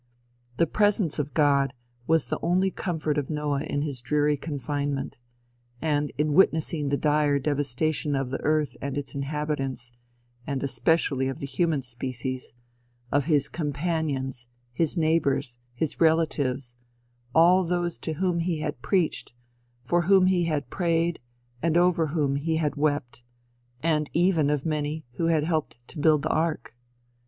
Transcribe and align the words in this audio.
"The 0.57 0.65
presence 0.65 1.19
of 1.19 1.35
God 1.35 1.75
was 2.07 2.25
the 2.25 2.39
only 2.41 2.71
comfort 2.71 3.19
of 3.19 3.29
Noah 3.29 3.61
in 3.61 3.83
his 3.83 4.01
dreary 4.01 4.35
confinement, 4.35 5.19
and 5.79 6.09
in 6.17 6.33
witnessing 6.33 6.89
the 6.89 6.97
dire 6.97 7.37
devastation 7.37 8.15
of 8.15 8.31
the 8.31 8.41
earth 8.41 8.75
and 8.81 8.97
its 8.97 9.13
inhabitants, 9.13 9.91
and 10.47 10.63
especially 10.63 11.27
of 11.27 11.37
the 11.37 11.45
human 11.45 11.83
species 11.83 12.55
of 13.11 13.25
his 13.25 13.47
companions, 13.47 14.47
his 14.73 14.97
neighbors, 14.97 15.59
his 15.75 16.01
relatives 16.01 16.75
all 17.35 17.63
those 17.63 17.99
to 17.99 18.13
whom 18.13 18.39
he 18.39 18.57
had 18.61 18.81
preached, 18.81 19.35
for 19.83 20.01
whom 20.07 20.25
he 20.25 20.45
had 20.45 20.71
prayed 20.71 21.19
and 21.61 21.77
over 21.77 22.07
whom 22.07 22.37
he 22.37 22.55
had 22.55 22.75
wept, 22.75 23.21
and 23.83 24.09
even 24.13 24.49
of 24.49 24.65
many 24.65 25.05
who 25.17 25.27
had 25.27 25.43
helped 25.43 25.77
to 25.89 25.99
build 25.99 26.23
the 26.23 26.29
ark. 26.29 26.75